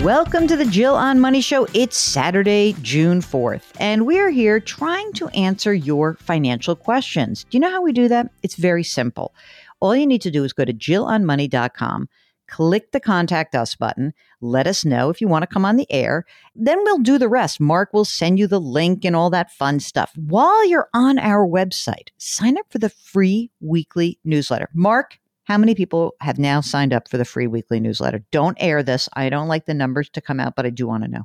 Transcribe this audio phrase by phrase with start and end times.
[0.00, 1.66] Welcome to the Jill on Money Show.
[1.74, 7.44] It's Saturday, June 4th, and we're here trying to answer your financial questions.
[7.44, 8.30] Do you know how we do that?
[8.42, 9.34] It's very simple.
[9.80, 12.08] All you need to do is go to jillonmoney.com,
[12.48, 15.92] click the contact us button, let us know if you want to come on the
[15.92, 16.24] air.
[16.54, 17.60] Then we'll do the rest.
[17.60, 20.10] Mark will send you the link and all that fun stuff.
[20.16, 24.70] While you're on our website, sign up for the free weekly newsletter.
[24.72, 28.24] Mark, how many people have now signed up for the free weekly newsletter?
[28.30, 29.08] Don't air this.
[29.14, 31.24] I don't like the numbers to come out, but I do want to know.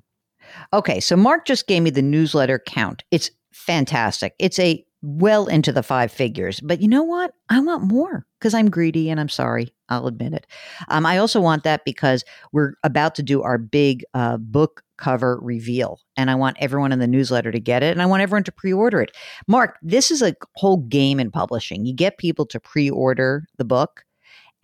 [0.73, 3.03] Okay, so Mark just gave me the newsletter count.
[3.11, 4.33] It's fantastic.
[4.39, 6.59] It's a well into the five figures.
[6.59, 7.33] But you know what?
[7.49, 9.73] I want more because I'm greedy and I'm sorry.
[9.89, 10.47] I'll admit it.
[10.89, 15.39] Um, I also want that because we're about to do our big uh, book cover
[15.41, 15.99] reveal.
[16.15, 18.51] And I want everyone in the newsletter to get it and I want everyone to
[18.51, 19.15] pre order it.
[19.47, 21.85] Mark, this is a whole game in publishing.
[21.85, 24.03] You get people to pre order the book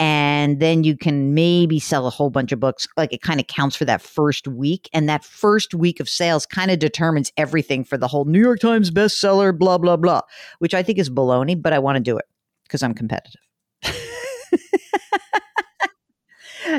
[0.05, 2.89] and then you can maybe sell a whole bunch of books.
[2.97, 6.45] Like it kind of counts for that first week and that first week of sales
[6.45, 10.19] kind of determines everything for the whole new york times bestseller blah blah blah
[10.59, 12.25] which i think is baloney but i want to do it
[12.63, 13.41] because i'm competitive.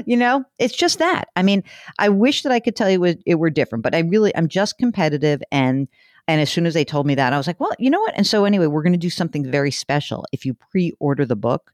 [0.06, 1.28] You know it's just that.
[1.36, 1.62] I mean
[1.98, 4.76] i wish that i could tell you it were different but i really i'm just
[4.76, 5.88] competitive and
[6.26, 8.14] and as soon as they told me that i was like well you know what?
[8.16, 10.24] And so anyway we're going to do something very special.
[10.32, 11.72] If you pre-order the book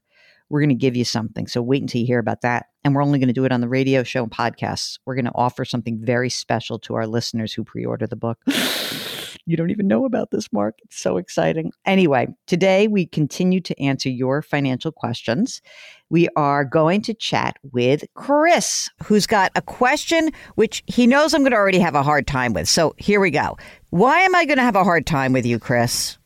[0.51, 1.47] we're going to give you something.
[1.47, 2.67] So wait until you hear about that.
[2.83, 4.99] And we're only going to do it on the radio show and podcasts.
[5.05, 8.39] We're going to offer something very special to our listeners who pre order the book.
[9.45, 10.79] you don't even know about this, Mark.
[10.83, 11.71] It's so exciting.
[11.85, 15.61] Anyway, today we continue to answer your financial questions.
[16.09, 21.41] We are going to chat with Chris, who's got a question which he knows I'm
[21.41, 22.67] going to already have a hard time with.
[22.67, 23.57] So here we go.
[23.91, 26.17] Why am I going to have a hard time with you, Chris?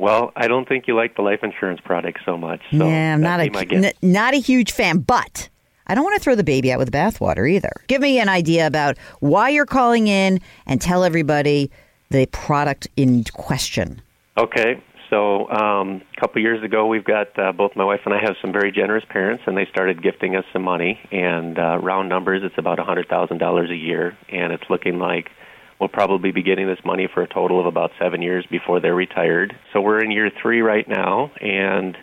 [0.00, 2.62] Well, I don't think you like the life insurance product so much.
[2.70, 5.50] So yeah, I'm not a n- not a huge fan, but
[5.86, 7.72] I don't want to throw the baby out with the bathwater either.
[7.86, 11.70] Give me an idea about why you're calling in and tell everybody
[12.10, 14.00] the product in question.
[14.38, 14.82] Okay.
[15.10, 18.36] So um, a couple years ago, we've got uh, both my wife and I have
[18.40, 20.98] some very generous parents, and they started gifting us some money.
[21.10, 24.98] And uh, round numbers, it's about a hundred thousand dollars a year, and it's looking
[24.98, 25.30] like
[25.80, 28.94] We'll probably be getting this money for a total of about seven years before they're
[28.94, 29.56] retired.
[29.72, 31.96] So we're in year three right now, and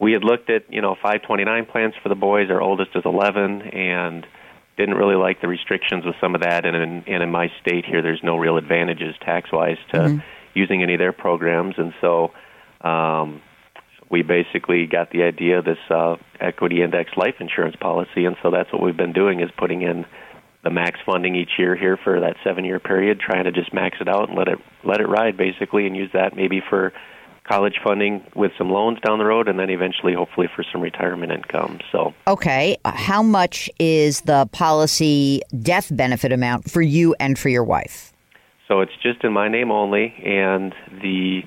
[0.00, 2.50] we had looked at you know 529 plans for the boys.
[2.50, 4.26] Our oldest is 11, and
[4.76, 6.66] didn't really like the restrictions with some of that.
[6.66, 10.18] And in, and in my state here, there's no real advantages tax wise to mm-hmm.
[10.54, 12.32] using any of their programs, and so.
[12.80, 13.42] Um,
[14.10, 18.50] we basically got the idea of this uh, equity index life insurance policy, and so
[18.50, 20.04] that's what we've been doing is putting in
[20.62, 23.98] the max funding each year here for that seven year period, trying to just max
[24.00, 26.92] it out and let it let it ride basically, and use that maybe for
[27.48, 31.32] college funding with some loans down the road, and then eventually, hopefully, for some retirement
[31.32, 31.80] income.
[31.90, 37.64] So, okay, how much is the policy death benefit amount for you and for your
[37.64, 38.12] wife?
[38.68, 41.42] So it's just in my name only, and the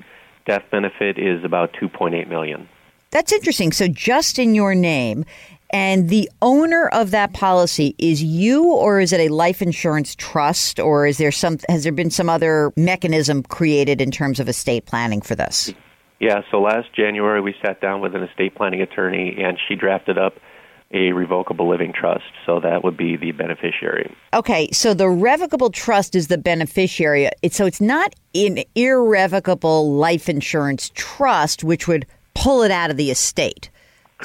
[0.46, 2.68] death benefit is about two point eight million.
[3.10, 3.72] That's interesting.
[3.72, 5.24] So just in your name,
[5.74, 10.78] and the owner of that policy is you, or is it a life insurance trust,
[10.78, 11.58] or is there some?
[11.68, 15.74] Has there been some other mechanism created in terms of estate planning for this?
[16.20, 16.42] Yeah.
[16.52, 20.34] So last January we sat down with an estate planning attorney, and she drafted up
[20.92, 22.22] a revocable living trust.
[22.46, 24.14] So that would be the beneficiary.
[24.32, 27.28] Okay, so the revocable trust is the beneficiary.
[27.42, 32.96] It's, so it's not an irrevocable life insurance trust, which would pull it out of
[32.96, 33.70] the estate.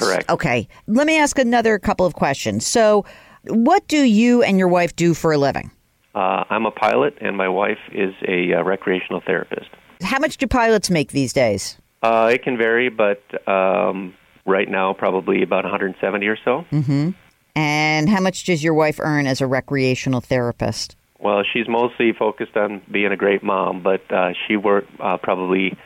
[0.00, 0.30] Correct.
[0.30, 0.68] Okay.
[0.86, 2.66] Let me ask another couple of questions.
[2.66, 3.04] So,
[3.46, 5.70] what do you and your wife do for a living?
[6.14, 9.70] Uh, I'm a pilot, and my wife is a uh, recreational therapist.
[10.02, 11.78] How much do pilots make these days?
[12.02, 14.14] Uh, it can vary, but um,
[14.46, 16.64] right now, probably about 170 or so.
[16.72, 17.10] Mm-hmm.
[17.54, 20.96] And how much does your wife earn as a recreational therapist?
[21.18, 25.76] Well, she's mostly focused on being a great mom, but uh, she work uh, probably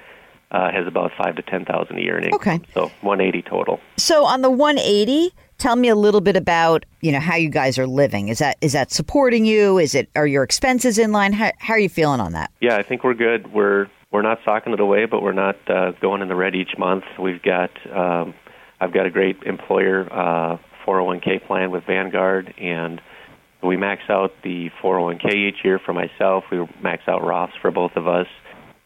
[0.55, 2.41] uh, has about five to ten thousand a year in income.
[2.41, 2.61] Okay.
[2.73, 3.81] So one eighty total.
[3.97, 7.77] So on the 180, tell me a little bit about you know how you guys
[7.79, 8.29] are living.
[8.29, 9.79] Is that is that supporting you?
[9.79, 11.33] Is it are your expenses in line?
[11.33, 12.53] How, how are you feeling on that?
[12.61, 13.53] Yeah, I think we're good.
[13.53, 16.79] We're we're not socking it away, but we're not uh, going in the red each
[16.79, 17.05] month.
[17.19, 18.35] We've got um,
[18.81, 23.01] I've got a great employer uh, 401k plan with Vanguard, and
[23.61, 26.45] we max out the 401k each year for myself.
[26.53, 28.27] We max out Roths for both of us.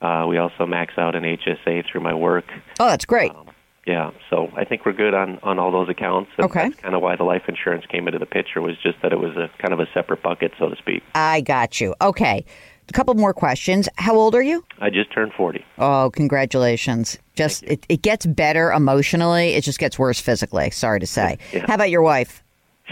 [0.01, 2.45] Uh, we also max out an HSA through my work.
[2.79, 3.33] Oh, that's great.
[3.33, 3.47] Um,
[3.87, 6.31] yeah, so I think we're good on on all those accounts.
[6.37, 6.69] And Okay.
[6.69, 9.19] That's kind of why the life insurance came into the picture was just that it
[9.19, 11.03] was a kind of a separate bucket, so to speak.
[11.15, 11.95] I got you.
[12.03, 12.45] Okay.
[12.89, 13.89] A couple more questions.
[13.97, 14.65] How old are you?
[14.79, 15.65] I just turned 40.
[15.79, 17.19] Oh, congratulations.
[17.35, 19.49] Just it, it gets better emotionally.
[19.55, 20.71] It just gets worse physically.
[20.71, 21.39] Sorry to say.
[21.53, 21.65] Yeah.
[21.67, 22.43] How about your wife?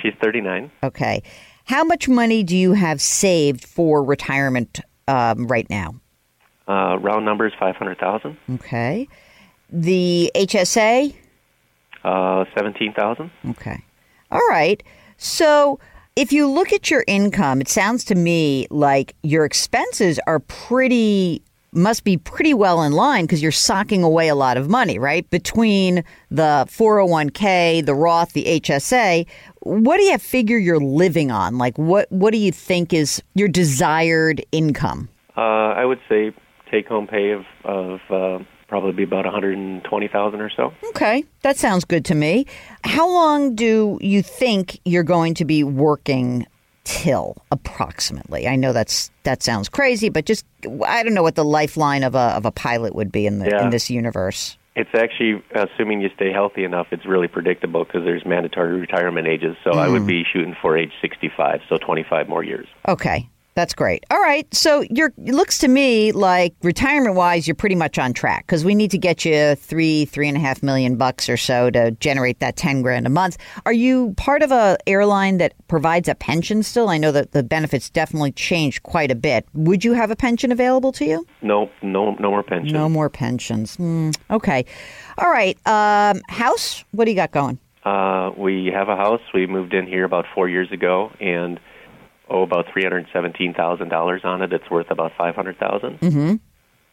[0.03, 0.71] She's 39.
[0.83, 1.23] Okay.
[1.65, 5.95] How much money do you have saved for retirement um, right now?
[6.69, 8.37] Uh, round numbers 500,000.
[8.55, 9.09] Okay.
[9.71, 11.15] The HSA?
[12.03, 13.31] Uh, 17,000.
[13.51, 13.83] Okay.
[14.31, 14.83] All right.
[15.17, 15.79] So
[16.17, 21.43] if you look at your income, it sounds to me like your expenses are pretty
[21.73, 25.29] must be pretty well in line because you're socking away a lot of money, right?
[25.29, 29.27] Between the 401k, the Roth, the HSA,
[29.61, 31.59] what do you figure you're living on?
[31.59, 35.09] Like what what do you think is your desired income?
[35.37, 36.33] Uh, I would say
[36.71, 40.73] take home pay of, of uh, probably be about 120,000 or so.
[40.91, 42.47] Okay, that sounds good to me.
[42.85, 46.47] How long do you think you're going to be working
[46.85, 48.47] till approximately?
[48.49, 50.45] I know that's that sounds crazy, but just
[50.87, 53.51] I don't know what the lifeline of a of a pilot would be in the
[53.51, 53.65] Yeah.
[53.65, 54.57] in this universe.
[54.79, 59.57] It's actually, assuming you stay healthy enough, it's really predictable because there's mandatory retirement ages.
[59.65, 62.67] So I would be shooting for age 65, so 25 more years.
[62.87, 63.27] Okay.
[63.57, 64.05] That's great.
[64.11, 64.47] All right.
[64.55, 68.67] So you're it looks to me like retirement wise, you're pretty much on track because
[68.67, 71.93] we need to get you three, three and a half million bucks or so to
[71.93, 73.39] generate that ten grand a month.
[73.65, 76.91] Are you part of a airline that provides a pension still?
[76.91, 79.47] I know that the benefits definitely changed quite a bit.
[79.55, 81.27] Would you have a pension available to you?
[81.41, 82.75] No, no, no more pension.
[82.75, 83.77] No more pensions.
[83.77, 84.11] Hmm.
[84.31, 84.67] okay.
[85.17, 85.57] All right.
[85.67, 86.85] Um, house.
[86.91, 87.59] What do you got going?
[87.87, 89.23] Uh, we have a house.
[89.33, 91.59] We moved in here about four years ago, and
[92.29, 94.53] owe about three hundred seventeen thousand dollars on it.
[94.53, 96.01] It's worth about five hundred thousand.
[96.01, 96.35] Mm-hmm.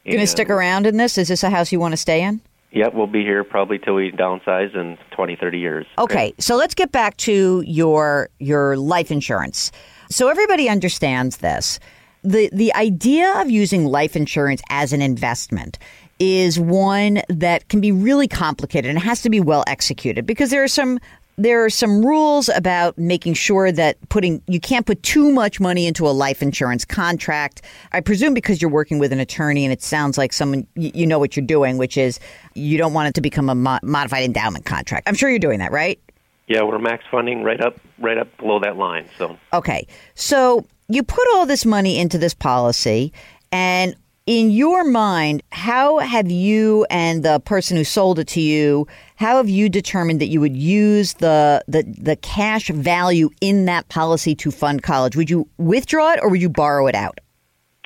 [0.06, 1.18] Going to stick around in this?
[1.18, 2.41] Is this a house you want to stay in?
[2.71, 5.85] Yep, we'll be here probably till we downsize in 20, 30 years.
[6.00, 9.71] Okay, so let's get back to your your life insurance.
[10.09, 11.80] So everybody understands this.
[12.24, 15.77] The the idea of using life insurance as an investment
[16.19, 20.50] is one that can be really complicated and it has to be well executed because
[20.51, 21.00] there are some
[21.38, 25.88] there are some rules about making sure that putting you can't put too much money
[25.88, 27.62] into a life insurance contract.
[27.91, 31.19] I presume because you're working with an attorney and it sounds like someone you, know
[31.19, 32.19] what you're doing, which is
[32.53, 35.07] you don't want it to become a mo- modified endowment contract.
[35.07, 36.00] I'm sure you're doing that, right?
[36.47, 39.07] Yeah, we're max funding right up right up below that line.
[39.18, 39.88] So Okay.
[40.13, 43.12] So you put all this money into this policy,
[43.51, 48.87] and in your mind, how have you and the person who sold it to you,
[49.17, 53.89] how have you determined that you would use the the, the cash value in that
[53.89, 55.15] policy to fund college?
[55.15, 57.19] Would you withdraw it or would you borrow it out?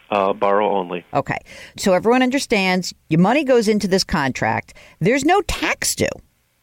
[0.10, 1.06] uh, borrow only.
[1.14, 1.40] Okay.
[1.78, 4.74] So everyone understands your money goes into this contract.
[5.00, 6.08] There's no tax due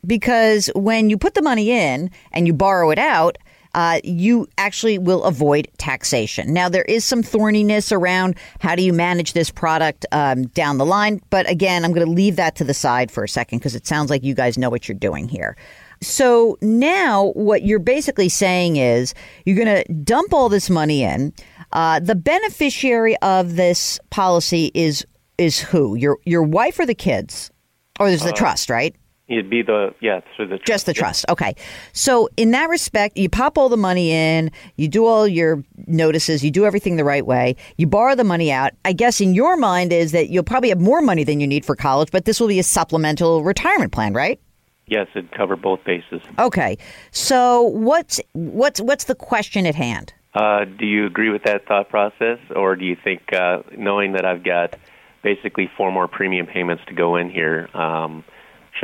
[0.07, 3.37] because when you put the money in and you borrow it out,
[3.75, 6.52] uh, you actually will avoid taxation.
[6.52, 10.87] Now, there is some thorniness around how do you manage this product um, down the
[10.87, 11.21] line.
[11.31, 13.87] But again, I'm going to leave that to the side for a second because it
[13.87, 15.57] sounds like you guys know what you're doing here.
[16.00, 19.14] So now what you're basically saying is
[19.45, 21.33] you're going to dump all this money in.
[21.73, 25.97] Uh, the beneficiary of this policy is is who?
[25.97, 27.50] Your your wife or the kids?
[27.99, 28.95] Or there's the trust, right?
[29.35, 31.25] You'd be the yeah through the Just the trust.
[31.29, 31.55] Okay.
[31.93, 36.45] So in that respect, you pop all the money in, you do all your notices,
[36.45, 38.73] you do everything the right way, you borrow the money out.
[38.85, 41.64] I guess in your mind is that you'll probably have more money than you need
[41.64, 44.41] for college, but this will be a supplemental retirement plan, right?
[44.87, 46.21] Yes, it'd cover both bases.
[46.38, 46.79] Okay.
[47.11, 50.14] So what's what's what's the question at hand?
[50.35, 54.25] Uh, do you agree with that thought process, or do you think, uh, knowing that
[54.25, 54.75] I've got
[55.23, 58.25] basically four more premium payments to go in here, um,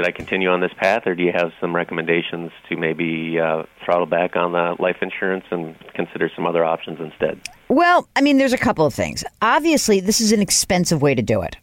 [0.00, 3.64] should I continue on this path, or do you have some recommendations to maybe uh,
[3.84, 7.38] throttle back on the life insurance and consider some other options instead?
[7.68, 9.24] Well, I mean, there's a couple of things.
[9.42, 11.56] Obviously, this is an expensive way to do it.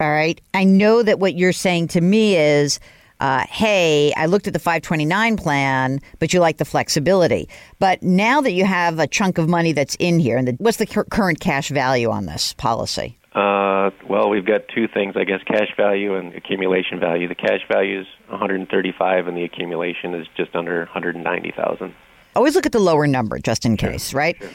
[0.00, 0.40] All right.
[0.54, 2.80] I know that what you're saying to me is
[3.20, 7.48] uh, hey, I looked at the 529 plan, but you like the flexibility.
[7.78, 10.78] But now that you have a chunk of money that's in here, and the, what's
[10.78, 13.18] the cur- current cash value on this policy?
[13.34, 17.28] Uh, well, we've got two things, I guess: cash value and accumulation value.
[17.28, 21.94] The cash value is 135, and the accumulation is just under 190,000.
[22.36, 24.36] Always look at the lower number, just in case, sure, right?
[24.38, 24.50] Sure.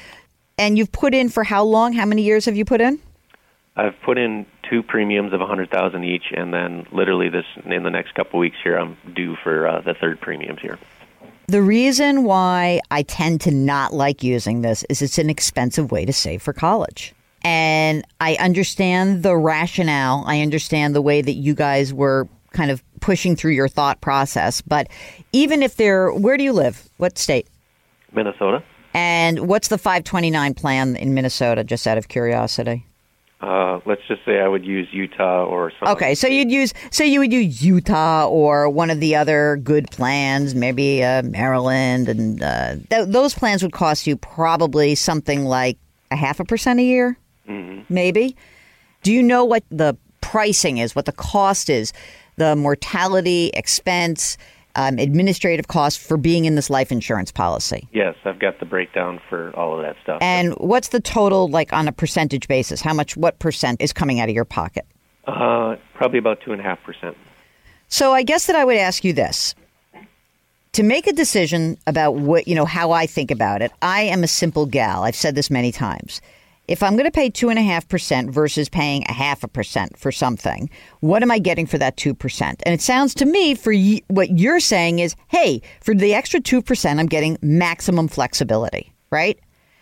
[0.59, 1.93] And you've put in for how long?
[1.93, 2.99] How many years have you put in?
[3.75, 8.15] I've put in two premiums of 100,000 each, and then literally this in the next
[8.15, 10.79] couple weeks here, I'm due for uh, the third premiums here.
[11.47, 16.05] The reason why I tend to not like using this is it's an expensive way
[16.05, 17.13] to save for college.
[17.47, 20.25] And I understand the rationale.
[20.27, 24.61] I understand the way that you guys were kind of pushing through your thought process.
[24.61, 24.89] But
[25.31, 26.89] even if they're, where do you live?
[26.97, 27.47] What state?
[28.11, 28.61] Minnesota.
[28.93, 32.85] And what's the 529 plan in Minnesota, just out of curiosity?
[33.39, 35.95] Uh, let's just say I would use Utah or something.
[35.95, 39.89] Okay, so you'd use so you would use Utah or one of the other good
[39.89, 45.77] plans, maybe uh, Maryland, and uh, th- those plans would cost you probably something like
[46.11, 47.17] a half a percent a year.
[47.89, 48.35] Maybe.
[49.03, 50.95] Do you know what the pricing is?
[50.95, 51.93] What the cost is?
[52.37, 54.37] The mortality expense
[54.77, 57.87] um, administrative costs for being in this life insurance policy?
[57.91, 60.19] Yes, I've got the breakdown for all of that stuff.
[60.21, 62.79] And what's the total, like on a percentage basis?
[62.79, 64.85] How much, what percent is coming out of your pocket?
[65.25, 67.17] Uh, probably about two and a half percent.
[67.89, 69.55] So I guess that I would ask you this.
[70.73, 74.23] To make a decision about what, you know, how I think about it, I am
[74.23, 75.03] a simple gal.
[75.03, 76.21] I've said this many times
[76.67, 79.47] if I'm going to pay two and a half percent versus paying a half a
[79.47, 80.69] percent for something,
[80.99, 82.61] what am I getting for that two percent?
[82.65, 86.39] And it sounds to me for y- what you're saying is, hey, for the extra
[86.39, 89.39] two percent, I'm getting maximum flexibility, right?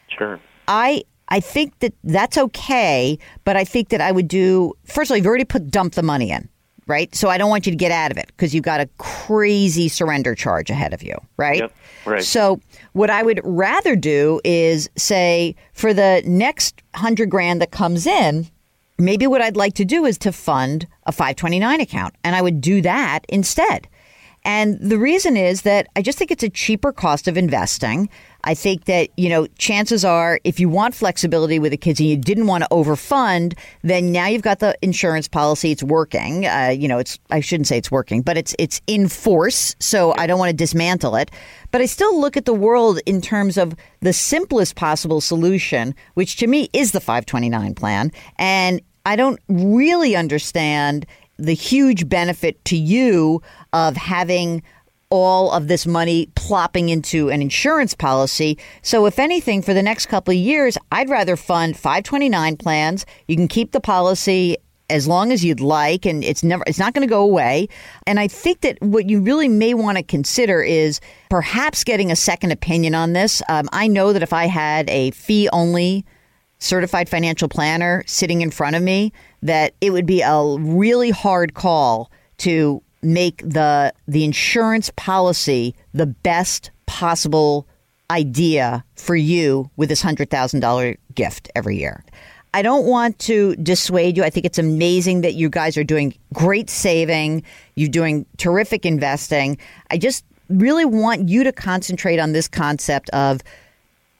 [0.07, 0.39] Sure.
[0.67, 4.73] I I think that that's okay, but I think that I would do.
[4.85, 6.49] First of all, you've already put dump the money in
[6.87, 7.13] right?
[7.15, 9.87] So I don't want you to get out of it because you've got a crazy
[9.87, 11.59] surrender charge ahead of you, right?
[11.59, 11.73] Yep,
[12.05, 12.23] right.
[12.23, 12.59] So
[12.93, 18.49] what I would rather do is say for the next hundred grand that comes in,
[18.97, 22.61] maybe what I'd like to do is to fund a 529 account, and I would
[22.61, 23.87] do that instead.
[24.45, 28.09] And the reason is that I just think it's a cheaper cost of investing.
[28.45, 32.07] I think that, you know, chances are if you want flexibility with the kids and
[32.07, 35.71] you didn't want to overfund, then now you've got the insurance policy.
[35.71, 36.45] It's working.
[36.45, 39.75] Uh, you know, it's, I shouldn't say it's working, but it's, it's in force.
[39.79, 41.31] So I don't want to dismantle it.
[41.71, 46.37] But I still look at the world in terms of the simplest possible solution, which
[46.37, 48.11] to me is the 529 plan.
[48.37, 51.05] And I don't really understand
[51.37, 53.41] the huge benefit to you
[53.73, 54.63] of having
[55.23, 58.57] all of this money plopping into an insurance policy.
[58.81, 63.05] So, if anything, for the next couple of years, I'd rather fund 529 plans.
[63.27, 64.57] You can keep the policy
[64.89, 67.67] as long as you'd like and it's never it's not going to go away
[68.05, 72.15] and i think that what you really may want to consider is perhaps getting a
[72.15, 76.05] second opinion on this um, i know that if i had a fee only
[76.59, 81.53] certified financial planner sitting in front of me that it would be a really hard
[81.53, 87.67] call to make the the insurance policy the best possible
[88.11, 92.03] idea for you with this $100,000 gift every year.
[92.53, 94.23] I don't want to dissuade you.
[94.23, 97.43] I think it's amazing that you guys are doing great saving.
[97.75, 99.57] You're doing terrific investing.
[99.91, 103.41] I just really want you to concentrate on this concept of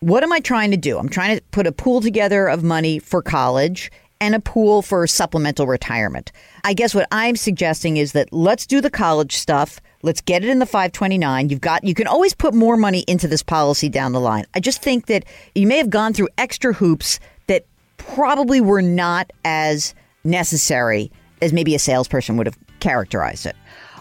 [0.01, 0.98] what am I trying to do?
[0.98, 3.89] I'm trying to put a pool together of money for college
[4.22, 6.31] and a pool for supplemental retirement.
[6.63, 9.79] I guess what I'm suggesting is that let's do the college stuff.
[10.01, 11.50] Let's get it in the 529.
[11.50, 14.45] You've got you can always put more money into this policy down the line.
[14.53, 17.65] I just think that you may have gone through extra hoops that
[17.98, 19.93] probably were not as
[20.24, 23.55] necessary as maybe a salesperson would have characterized it.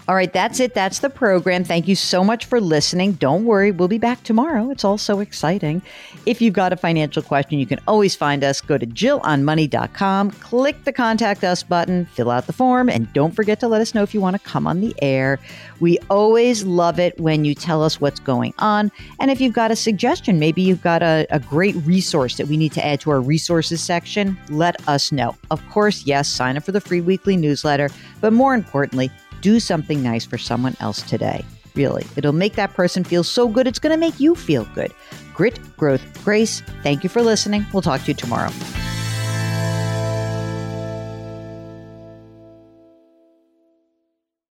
[0.07, 0.75] All right, that's it.
[0.75, 1.65] That's the program.
[1.65, 3.13] Thank you so much for listening.
[3.13, 4.71] Don't worry, we'll be back tomorrow.
[4.71, 5.81] It's all so exciting.
[6.27, 8.61] If you've got a financial question, you can always find us.
[8.61, 13.61] Go to jillonmoney.com, click the contact us button, fill out the form, and don't forget
[13.61, 15.41] to let us know if you want to come on the air.
[15.81, 18.93] We always love it when you tell us what's going on.
[19.21, 22.59] And if you've got a suggestion, maybe you've got a, a great resource that we
[22.59, 25.35] need to add to our resources section, let us know.
[25.51, 27.89] Of course, yes, sign up for the free weekly newsletter,
[28.21, 29.11] but more importantly,
[29.45, 31.45] do something nice for someone else today.
[31.75, 34.91] Really, it'll make that person feel so good, it's going to make you feel good.
[35.35, 36.63] Grit, growth, grace.
[36.83, 37.67] Thank you for listening.
[37.73, 38.51] We'll talk to you tomorrow.